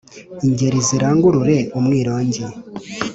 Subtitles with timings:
[0.45, 2.43] Ingeri zirangurure umwirongi